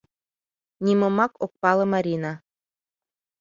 Нимомак 0.83 1.33
ок 1.43 1.53
пале 1.61 1.85
Марина. 1.93 2.33